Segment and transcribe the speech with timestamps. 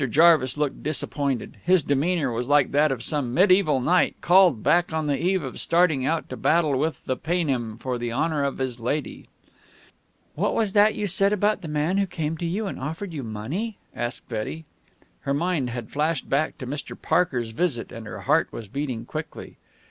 [0.09, 1.57] Jarvis looked disappointed.
[1.63, 5.59] His demeanor was like that of some mediaeval knight called back on the eve of
[5.59, 9.27] starting out to battle with the Paynim for the honor of his lady.
[10.33, 13.21] "What was that you said about the man who came to you and offered you
[13.21, 14.65] money?" asked Betty.
[15.19, 16.99] Her mind had flashed back to Mr.
[16.99, 19.57] Parker's visit, and her heart was beating quickly.